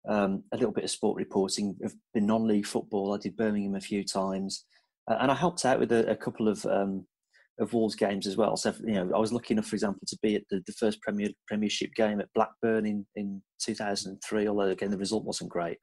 [0.07, 3.13] um, a little bit of sport reporting of the non-league football.
[3.13, 4.65] I did Birmingham a few times,
[5.09, 7.05] uh, and I helped out with a, a couple of um,
[7.59, 8.55] of Wolves games as well.
[8.55, 11.01] So you know, I was lucky enough, for example, to be at the, the first
[11.01, 14.47] Premier Premiership game at Blackburn in, in 2003.
[14.47, 15.77] Although again the result wasn't great,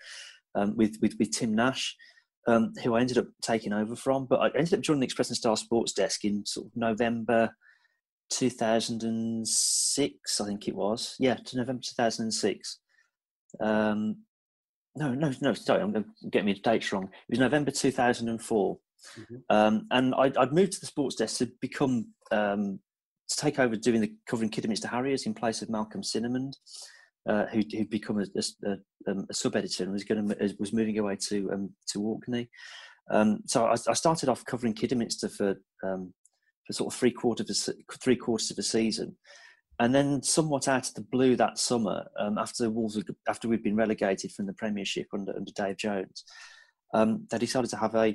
[0.55, 1.95] um, with, with with Tim Nash.
[2.47, 5.31] Um, who I ended up taking over from, but I ended up joining the Express
[5.31, 7.49] and Star Sports desk in sort of November
[8.31, 11.17] 2006, I think it was.
[11.19, 12.81] Yeah, to November 2006.
[13.61, 14.17] Um,
[14.97, 15.55] no, no, no.
[15.55, 15.93] Sorry, I'm
[16.31, 17.05] getting me the dates wrong.
[17.05, 18.79] It was November 2004,
[19.19, 19.35] mm-hmm.
[19.51, 22.79] um, and I, would moved to the sports desk to become um,
[23.29, 26.57] to take over doing the covering Kidderminster Harriers in place of Malcolm Cinnamond,
[27.29, 28.27] uh, who, who'd become a,
[28.67, 32.49] a, um, a sub editor and was to, was moving away to um, to Orkney.
[33.11, 36.15] Um, so I, I, started off covering Kidderminster for um,
[36.67, 39.17] for sort of three quarters of a, three quarters of a season,
[39.81, 43.77] and then somewhat out of the blue that summer, um, after Wolves after we'd been
[43.77, 46.25] relegated from the Premiership under under Dave Jones,
[46.93, 48.15] um, they decided to have a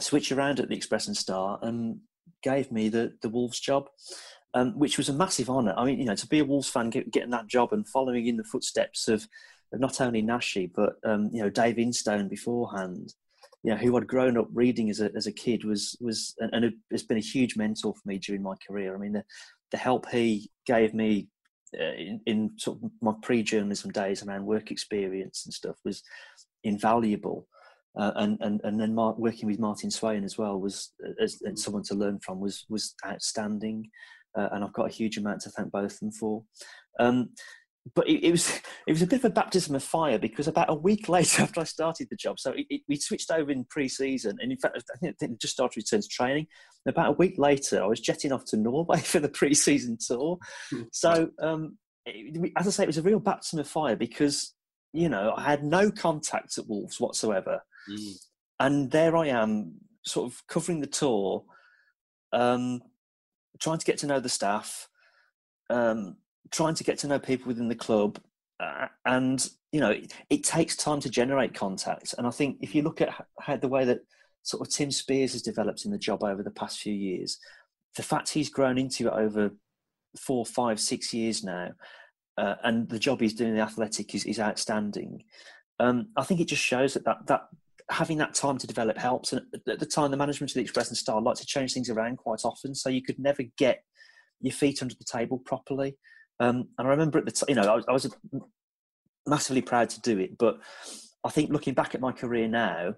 [0.00, 2.00] switch around at the Express and Star and
[2.42, 3.88] gave me the the Wolves job.
[4.52, 5.74] Um, which was a massive honour.
[5.76, 8.26] I mean, you know, to be a Wolves fan, get, getting that job and following
[8.26, 9.28] in the footsteps of,
[9.72, 13.14] not only Nashi but um, you know Dave Instone beforehand,
[13.62, 16.72] you know, who I'd grown up reading as a as a kid was was and
[16.90, 18.94] has been a huge mentor for me during my career.
[18.94, 19.24] I mean, the
[19.70, 21.28] the help he gave me
[21.78, 26.02] uh, in, in sort of my pre-journalism days around work experience and stuff was
[26.64, 27.46] invaluable.
[27.98, 31.42] Uh, and and and then Mark, working with Martin Swain as well was uh, as,
[31.48, 33.88] as someone to learn from was was outstanding,
[34.36, 36.44] uh, and I've got a huge amount to thank both of them for.
[37.00, 37.30] Um,
[37.94, 38.50] but it, it, was
[38.86, 41.60] it was a bit of a baptism of fire because about a week later after
[41.60, 44.82] I started the job, so it, it, we switched over in pre-season, and in fact,
[44.94, 46.46] I think it just started return to training.
[46.84, 50.38] And about a week later, I was jetting off to Norway for the pre-season tour.
[50.92, 51.78] so, um,
[52.56, 54.54] as I say, it was a real baptism of fire because
[54.92, 58.12] you know I had no contacts at Wolves whatsoever, mm.
[58.58, 61.44] and there I am, sort of covering the tour,
[62.32, 62.82] um,
[63.58, 64.88] trying to get to know the staff.
[65.68, 66.16] Um,
[66.50, 68.18] trying to get to know people within the club,
[68.58, 72.12] uh, and you know, it, it, takes time to generate contacts.
[72.14, 74.00] And I think if you look at how the way that
[74.42, 77.38] sort of Tim Spiers has developed in the job over the past few years,
[77.96, 79.50] the fact he's grown into it over
[80.18, 81.70] four, five, six years now,
[82.36, 85.24] uh, and the job he's doing in the athletic is, is outstanding.
[85.78, 87.48] Um, I think it just shows that, that that
[87.90, 89.32] having that time to develop helps.
[89.32, 91.90] And at the time, the management of the Express and Star like to change things
[91.90, 93.82] around quite often, so you could never get
[94.40, 95.96] your feet under the table properly.
[96.40, 98.16] Um, and I remember at the time, you know, I was, I was
[99.26, 100.58] massively proud to do it, but
[101.22, 102.94] I think looking back at my career now,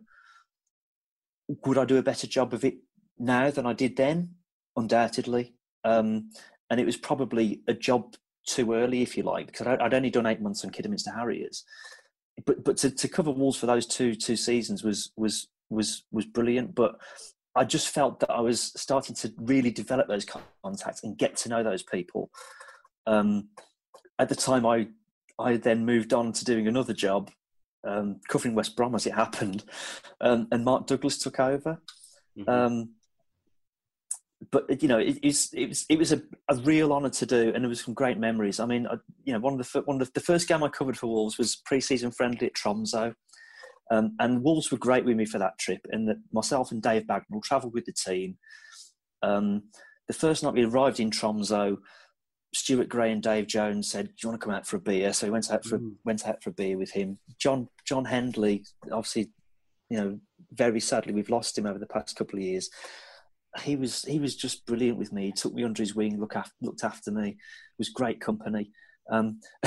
[1.67, 2.77] would I do a better job of it
[3.19, 4.37] now than I did then?
[4.77, 5.55] Undoubtedly.
[5.85, 6.31] Um,
[6.71, 8.15] and it was probably a job
[8.47, 11.65] too early, if you like, because I'd only done eight months on Kidderminster Harriers.
[12.47, 16.25] But but to, to cover Wolves for those two two seasons was was was was
[16.25, 16.75] brilliant.
[16.75, 16.97] But
[17.55, 20.25] I just felt that I was starting to really develop those
[20.65, 22.31] contacts and get to know those people.
[23.07, 23.49] Um,
[24.19, 24.89] at the time, I
[25.39, 27.31] I then moved on to doing another job,
[27.87, 29.65] um, covering West Brom as it happened,
[30.21, 31.81] um, and Mark Douglas took over.
[32.39, 32.51] Mm-hmm.
[32.51, 32.95] Um,
[34.51, 37.65] but you know, it, it was it was a, a real honour to do, and
[37.65, 38.61] there was some great memories.
[38.61, 40.69] I mean, I, you know, one of the one of the, the first game I
[40.69, 43.15] covered for Wolves was pre-season friendly at Tromso.
[43.91, 45.87] Um, and Wolves were great with me for that trip.
[45.91, 48.39] And that myself and Dave Bagnall travelled with the team.
[49.23, 49.65] Um,
[50.09, 51.77] the first night we arrived in Tromso,
[52.55, 55.13] Stuart Gray and Dave Jones said, "Do you want to come out for a beer?"
[55.13, 55.95] So we went out for mm.
[56.05, 57.19] went out for a beer with him.
[57.39, 59.31] John John Hendley, obviously,
[59.89, 60.21] you know,
[60.53, 62.69] very sadly we've lost him over the past couple of years.
[63.63, 65.27] He was he was just brilliant with me.
[65.27, 67.31] He took me under his wing, look after, looked after me.
[67.31, 68.71] It was great company.
[69.11, 69.41] Um,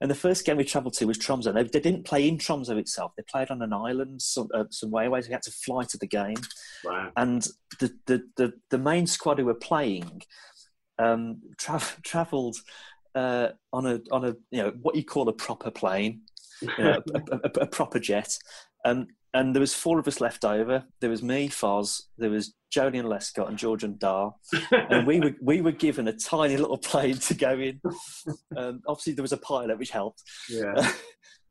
[0.00, 1.52] and the first game we travelled to was Tromso.
[1.52, 3.12] They, they, didn't play in Tromso itself.
[3.16, 5.22] They played on an island, some, uh, some way away.
[5.22, 6.36] So we had to fly to the game.
[6.84, 7.12] Wow.
[7.16, 7.46] And
[7.78, 10.22] the, the, the, the main squad who were playing
[11.00, 12.56] um, tra- travelled
[13.14, 16.22] uh, on a on a you know what you call a proper plane,
[16.60, 18.36] you know, a, a, a, proper jet.
[18.84, 20.84] Um, and there was four of us left over.
[21.00, 24.32] There was me, Foz, there was Joleon Lescott and George Ndah,
[24.90, 27.80] and we were we were given a tiny little plane to go in.
[28.56, 30.22] Um, obviously, there was a pilot, which helped.
[30.48, 30.92] Yeah.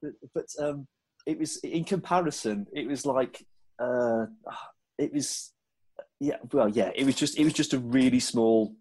[0.01, 0.87] but, but um,
[1.25, 3.45] it was in comparison, it was like
[3.79, 4.25] uh,
[4.97, 5.53] it was
[6.19, 6.37] yeah.
[6.51, 8.75] Well, yeah, it was just it was just a really small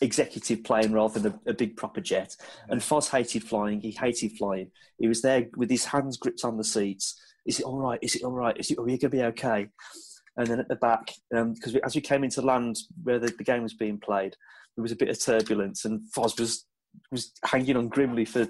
[0.00, 2.36] executive plane rather than a, a, big proper jet.
[2.68, 3.80] And Foz hated flying.
[3.80, 4.70] He hated flying.
[4.98, 7.20] He was there with his hands gripped on the seats.
[7.46, 7.98] Is it all right?
[8.02, 8.56] Is it all right?
[8.58, 9.68] Is it, are we going to be okay?
[10.36, 13.44] And then at the back, because um, as we came into land where the, the,
[13.44, 14.34] game was being played,
[14.76, 16.66] there was a bit of turbulence, and Foz was
[17.12, 18.48] was hanging on grimly for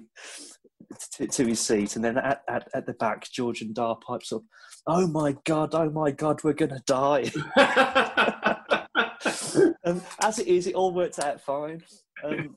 [1.16, 1.96] to, to his seat.
[1.96, 4.44] And then at, at, at the back, George Ndah pipes up,
[4.86, 5.74] "Oh my god!
[5.74, 6.42] Oh my god!
[6.42, 7.30] We're going to die."
[9.84, 11.82] um, as it is, it all worked out fine.
[12.22, 12.54] Um,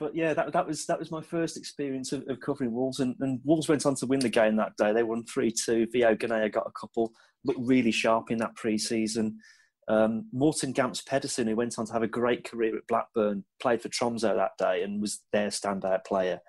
[0.00, 3.14] but yeah, that, that was that was my first experience of, of covering Wolves, and,
[3.20, 4.92] and, Wolves went on to win the game that day.
[4.92, 5.86] They won three two.
[5.92, 7.12] Vio Ganea got a couple,
[7.44, 9.38] looked really sharp in that pre-season.
[9.88, 13.80] Um, Morten Gamst Pedersen, who went on to have a great career at Blackburn, played
[13.80, 16.40] for Tromso that day and was their standout player.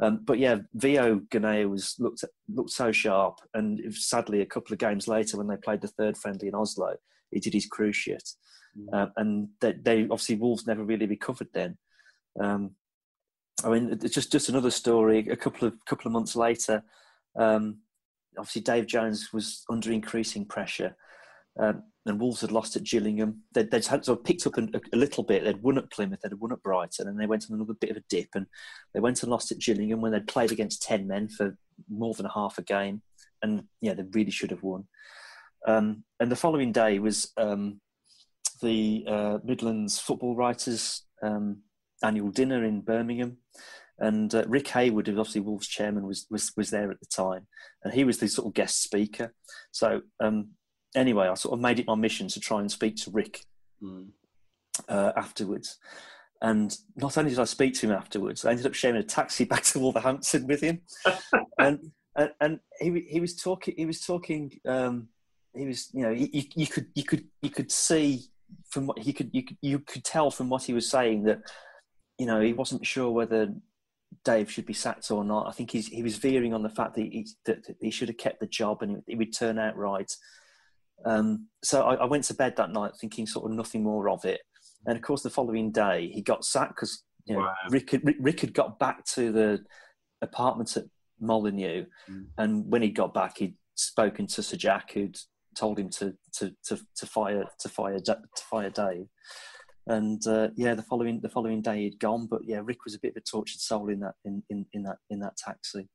[0.00, 4.78] Um, but yeah, Vio Ganea was looked looked so sharp, and sadly, a couple of
[4.78, 6.96] games later, when they played the third friendly in Oslo,
[7.30, 8.34] he did his cruciate,
[8.78, 8.86] mm.
[8.92, 11.76] uh, and they, they, obviously Wolves never really recovered then.
[12.40, 12.72] Um,
[13.64, 15.26] I mean, it's just just another story.
[15.28, 16.82] A couple of couple of months later,
[17.38, 17.78] um,
[18.38, 20.96] obviously Dave Jones was under increasing pressure.
[21.58, 23.42] Um, and Wolves had lost at Gillingham.
[23.52, 25.42] They'd, they'd sort of picked up a, a, little bit.
[25.42, 27.96] They'd won at Plymouth, they'd won at Brighton, and they went on another bit of
[27.96, 28.28] a dip.
[28.34, 28.46] And
[28.94, 31.56] they went and lost at Gillingham when they'd played against 10 men for
[31.88, 33.02] more than half a game.
[33.42, 34.86] And yeah, they really should have won.
[35.66, 37.80] Um, and the following day was um,
[38.62, 41.58] the uh, Midlands Football Writers um,
[42.02, 43.38] annual dinner in Birmingham.
[43.98, 47.46] And uh, Rick Hayward, who obviously Wolves chairman, was, was was there at the time,
[47.82, 49.32] and he was the sort of guest speaker.
[49.70, 50.50] So um,
[50.94, 53.40] anyway, I sort of made it my mission to try and speak to Rick
[53.82, 54.08] mm.
[54.86, 55.78] uh, afterwards.
[56.42, 59.44] And not only did I speak to him afterwards, I ended up sharing a taxi
[59.46, 60.82] back to Wolverhampton with him.
[61.58, 65.08] and, and and he he was talking he was talking um,
[65.56, 68.22] he was you know you, you could you could you could see
[68.70, 71.40] from what he could you could you could tell from what he was saying that
[72.18, 73.52] you know he wasn't sure whether
[74.24, 75.48] Dave should be sacked or not.
[75.48, 78.16] I think he's, he was veering on the fact that he, that he should have
[78.16, 80.10] kept the job and it would turn out right.
[81.04, 84.24] Um, so I, I, went to bed that night thinking sort of nothing more of
[84.24, 84.40] it.
[84.86, 87.54] And of course, the following day he got sacked because you know, wow.
[87.70, 89.64] Rick, had, Rick, had got back to the
[90.22, 90.84] apartment at
[91.20, 92.26] Molineux, mm.
[92.38, 95.18] and when he got back, he'd spoken to Sir Jack, who'd
[95.56, 98.18] told him to to to, to fire to fire to
[98.50, 99.06] fire Dave.
[99.88, 103.00] And uh, yeah, the following the following day he'd gone, but yeah, Rick was a
[103.00, 105.88] bit of a tortured soul in that in, in, in that in that taxi.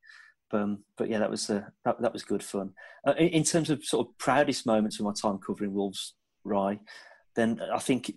[0.52, 2.72] Um, but yeah, that was uh, that, that was good fun.
[3.06, 6.78] Uh, in, in, terms of sort of proudest moments of my time covering Wolves, Rye,
[7.36, 8.12] then I think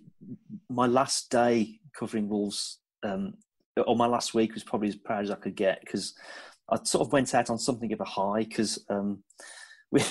[0.68, 3.34] my last day covering Wolves, um,
[3.86, 6.14] or my last week was probably as proud as I could get because
[6.70, 9.22] I sort of went out on something of a high because um,
[9.90, 10.02] we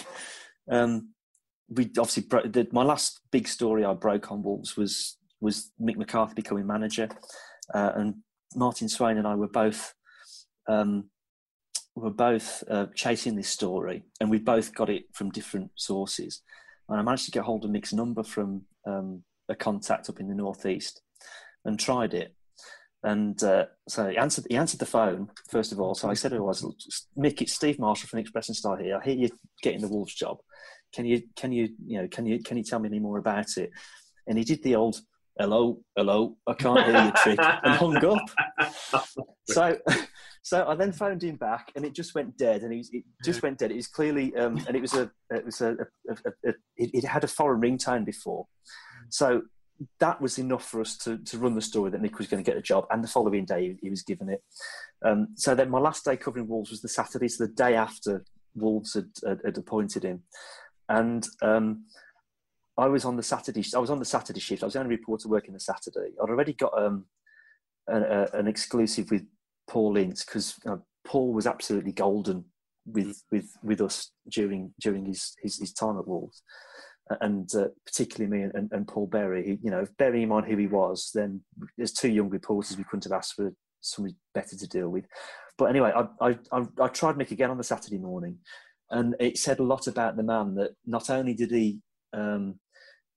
[0.71, 1.09] um,
[1.69, 5.97] we obviously bro- the, my last big story I broke on Wolves was was Mick
[5.97, 7.09] McCarthy becoming manager,
[7.73, 8.15] uh, and
[8.55, 9.93] Martin Swain and I were both
[10.67, 11.09] um,
[11.95, 16.41] were both uh, chasing this story, and we both got it from different sources.
[16.87, 20.27] And I managed to get hold of Mick's number from um, a contact up in
[20.27, 21.01] the northeast,
[21.63, 22.35] and tried it.
[23.03, 24.45] And uh, so he answered.
[24.49, 25.95] He answered the phone first of all.
[25.95, 26.63] So I said, "It was
[27.17, 27.41] Mick.
[27.41, 28.97] It's Steve Marshall from Express and Star here.
[28.97, 29.29] I hear you're
[29.61, 30.37] getting the Wolves job.
[30.95, 33.57] Can you can you you know can you can you tell me any more about
[33.57, 33.69] it?"
[34.27, 35.01] And he did the old
[35.39, 39.11] hello, hello, I can't hear you trick, and hung up.
[39.47, 39.77] So,
[40.43, 43.43] so I then phoned him back, and it just went dead, and he it just
[43.43, 43.71] went dead.
[43.71, 46.91] It was clearly, um, and it was a, it was a, a, a, a it,
[46.93, 48.47] it, had a foreign ringtone before,
[49.09, 49.41] so
[49.99, 52.49] that was enough for us to, to run the story that Mick was going to
[52.49, 54.41] get a job, and the following day he, he was given it.
[55.03, 58.23] Um, so then my last day covering Wolves was the Saturday, so the day after
[58.55, 60.23] Wolves had, had, had appointed him,
[60.89, 61.27] and.
[61.41, 61.85] Um,
[62.77, 63.63] I was on the Saturday.
[63.73, 64.61] I was on the Saturday shift.
[64.61, 66.11] I was the only reporter working the Saturday.
[66.21, 67.05] I'd already got um,
[67.87, 69.23] a, a, an exclusive with
[69.67, 72.43] Paul Ince because uh, Paul was absolutely golden
[72.85, 73.21] with mm.
[73.31, 76.43] with with us during during his his, his time at Wolves,
[77.21, 79.57] and uh, particularly me and, and, Paul Berry.
[79.63, 81.41] you know, bearing in mind who he was, then
[81.79, 85.05] as two young reporters, we couldn't have asked for somebody better to deal with.
[85.57, 88.37] But anyway, I I, I, I tried Mick again on the Saturday morning,
[88.91, 91.79] and it said a lot about the man that not only did he
[92.13, 92.59] um,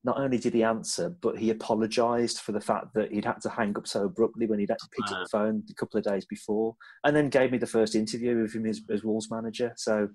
[0.04, 3.50] not only did he answer, but he apologised for the fact that he'd had to
[3.50, 6.24] hang up so abruptly when he'd actually picked up the phone a couple of days
[6.24, 9.72] before, and then gave me the first interview with him as, as Wolves manager.
[9.76, 10.08] So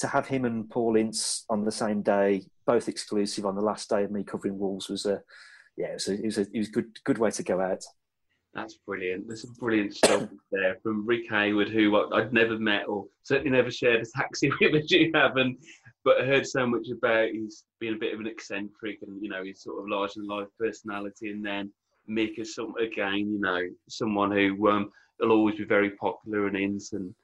[0.00, 3.88] to have him and Paul Ince on the same day, both exclusive on the last
[3.88, 5.20] day of me covering Wolves, was a
[5.76, 7.60] yeah, it was a, it was a, it was a good good way to go
[7.60, 7.82] out.
[8.54, 9.26] That's brilliant.
[9.26, 13.70] There's some brilliant stuff there from Rick Hayward, who I'd never met or certainly never
[13.70, 15.56] shared a taxi with as you have, and
[16.04, 19.42] but heard so much about he's being a bit of an eccentric and you know
[19.42, 21.72] he's sort of larger than life personality, and then
[22.10, 26.56] Mick is some again you know someone who um, will always be very popular and
[26.56, 27.14] instant.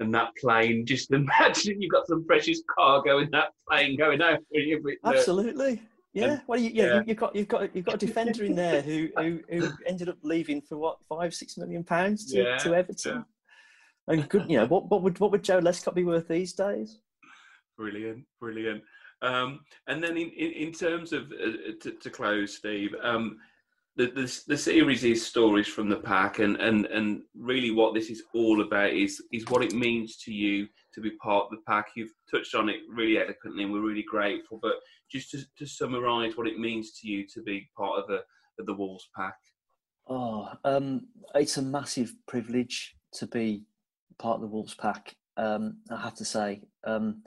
[0.00, 4.40] And that plane, just imagine you've got some precious cargo in that plane going over
[4.50, 4.82] you.
[5.04, 5.80] Absolutely.
[6.14, 6.94] Yeah, well, you, yeah, yeah.
[7.00, 10.08] You, have got you've got you've got a defender in there who, who who ended
[10.08, 13.16] up leaving for what five six million pounds to, yeah, to Everton.
[13.16, 13.22] Yeah.
[14.06, 17.00] And good, you know, what what would what would Joleon Lescott be worth these days?
[17.76, 18.82] Brilliant, brilliant.
[19.22, 23.38] Um, and then in, in, in, terms of uh, to, to, close, Steve, um,
[23.96, 28.10] the, the, the series is stories from the pack, and, and, and really what this
[28.10, 31.62] is all about is is what it means to you to be part of the
[31.66, 31.88] pack.
[31.94, 34.58] You've touched on it really eloquently, and we're really grateful.
[34.60, 34.74] But
[35.10, 38.22] just to, to summarise what it means to you to be part of the
[38.58, 39.36] of the Wolves pack.
[40.08, 43.64] Oh, um, it's a massive privilege to be
[44.18, 45.14] part of the Wolves pack.
[45.36, 47.22] Um, I have to say, um,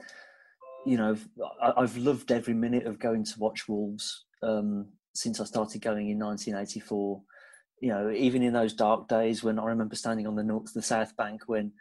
[0.86, 1.16] you know,
[1.62, 4.86] I, have loved every minute of going to watch Wolves um,
[5.18, 7.20] since I started going in 1984.
[7.80, 10.82] You know, even in those dark days when I remember standing on the north, the
[10.82, 11.72] South Bank when,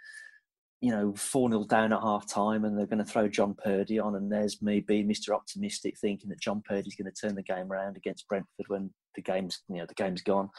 [0.81, 3.99] you know, 4 0 down at half time and they're going to throw Jon Purdie
[3.99, 5.33] on, and there's me being Mr.
[5.33, 9.21] Optimistic, thinking that Jon Purdie's going to turn the game around against Brentford when the
[9.21, 10.49] game's, you know, the game's gone.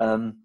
[0.00, 0.38] Um,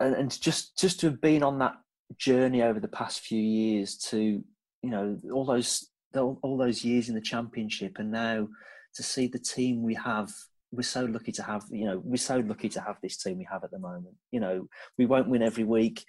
[0.00, 1.74] and, and just just to have been on that
[2.18, 4.42] journey over the past few years to
[4.82, 8.48] you know all those all those years in the championship and now
[8.94, 10.30] to see the team we have
[10.76, 13.48] we're so lucky to have you know we're so lucky to have this team we
[13.50, 14.68] have at the moment you know
[14.98, 16.04] we won't win every week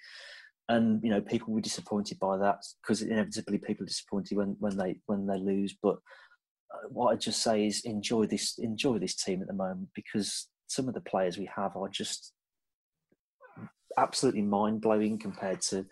[0.68, 4.76] and you know people were disappointed by that because inevitably people are disappointed when when
[4.76, 5.96] they when they lose but
[6.74, 10.48] uh, what i just say is enjoy this enjoy this team at the moment because
[10.66, 12.32] some of the players we have are just
[13.96, 15.84] absolutely mind blowing compared to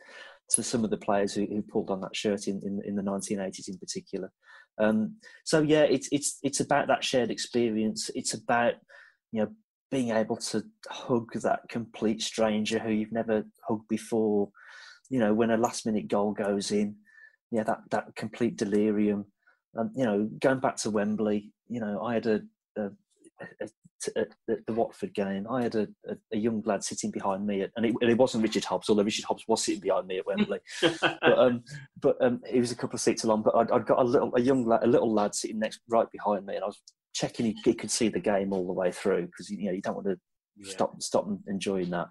[0.49, 3.03] to some of the players who, who pulled on that shirt in, in, in the
[3.03, 4.31] 1980s in particular.
[4.79, 8.11] Um, so yeah, it's it's it's about that shared experience.
[8.15, 8.75] It's about
[9.33, 9.49] you know
[9.91, 14.51] being able to hug that complete stranger who you've never hugged before.
[15.09, 16.97] You know, when a last minute goal goes in,
[17.51, 19.27] yeah, that that complete delirium.
[19.79, 22.41] Um, you know, going back to Wembley, you know, I had a,
[22.79, 22.91] a,
[23.61, 23.69] a
[24.17, 27.87] at the Watford game, I had a, a, a, young lad sitting behind me, and
[27.87, 30.61] it, and it, wasn't Richard Hobbs, although Richard Hobbs was sitting behind me at Wembley.
[30.81, 31.65] but um,
[32.01, 33.43] but um, he was a couple of seats along.
[33.43, 36.11] But I'd, I'd, got a little a young lad, a little lad sitting next right
[36.13, 36.81] behind me, and I was
[37.13, 39.83] checking he, he could see the game all the way through because you know you
[39.83, 40.19] don't want to
[40.57, 40.73] yeah.
[40.73, 42.09] stop stop enjoying that.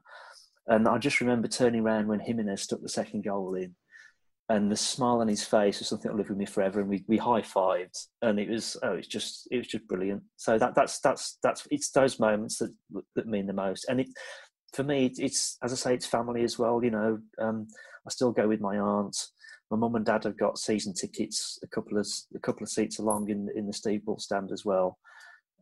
[0.67, 3.75] And I just remember turning around when Jimenez stuck the second goal in,
[4.49, 6.79] and the smile on his face was something that lived with me forever.
[6.79, 10.23] And we, we high fived, and it was oh, it's just it was just brilliant.
[10.37, 12.71] So that that's that's that's it's those moments that
[13.15, 13.85] that mean the most.
[13.89, 14.07] And it
[14.73, 16.83] for me, it's as I say, it's family as well.
[16.83, 17.67] You know, um,
[18.05, 19.17] I still go with my aunt.
[19.71, 22.99] My mum and dad have got season tickets, a couple of a couple of seats
[22.99, 24.99] along in in the Steve Bull stand as well.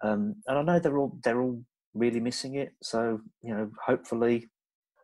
[0.03, 1.61] Um, and I know they're all they're all
[1.93, 2.73] really missing it.
[2.81, 4.49] So you know, hopefully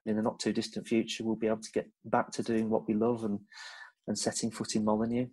[0.06, 2.88] in the not too distant future, we'll be able to get back to doing what
[2.88, 3.40] we love and,
[4.08, 5.28] and setting foot in Molineux.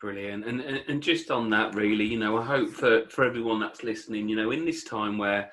[0.00, 0.44] Brilliant.
[0.46, 3.84] And, and, and just on that, really, you know, I hope for, for everyone that's
[3.84, 5.50] listening, you know, in this time where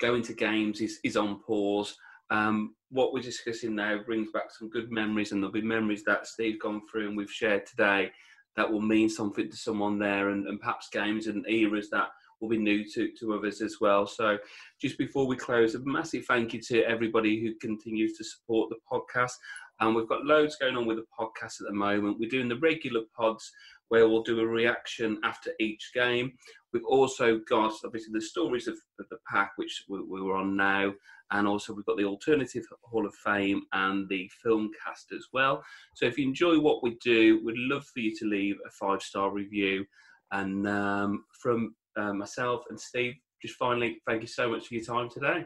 [0.00, 1.96] going to games is, is on pause,
[2.30, 6.26] um, what we're discussing now brings back some good memories, and there'll be memories that
[6.26, 8.10] Steve's gone through and we've shared today
[8.56, 12.08] that will mean something to someone there, and, and perhaps games and eras that
[12.40, 14.06] will be new to, to others as well.
[14.06, 14.38] So,
[14.80, 18.76] just before we close, a massive thank you to everybody who continues to support the
[18.90, 19.32] podcast.
[19.80, 22.18] And we've got loads going on with the podcast at the moment.
[22.18, 23.50] We're doing the regular pods
[23.88, 26.32] where we'll do a reaction after each game.
[26.72, 30.56] We've also got obviously the stories of, of the pack, which we, we are on
[30.56, 30.92] now,
[31.30, 35.62] and also we've got the alternative Hall of Fame and the film cast as well.
[35.94, 39.02] So if you enjoy what we do, we'd love for you to leave a five
[39.02, 39.84] star review.
[40.32, 44.84] And um, from uh, myself and Steve, just finally, thank you so much for your
[44.84, 45.44] time today.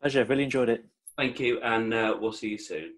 [0.00, 0.24] Pleasure.
[0.24, 0.84] Really enjoyed it.
[1.16, 2.94] Thank you, and uh, we'll see you soon.